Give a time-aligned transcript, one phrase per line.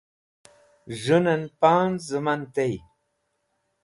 [1.01, 2.73] Z̃hunan Panz̃ Zaman tey